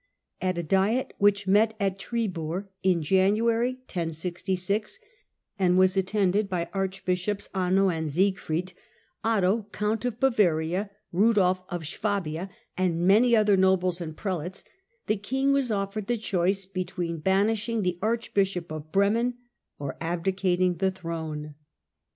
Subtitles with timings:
[0.41, 4.97] At a diet which met at Tribur in January, 1066,
[5.59, 8.73] and was attended by archbishops Anno and Siegfried,
[9.23, 14.63] Otto, count of Bavaria, Eudolf of Swabia, and many other nobles and prefetes,
[15.05, 19.35] the king was offered the choice between banishing the archbishop of Bremen
[19.77, 21.53] or abdicating the throne.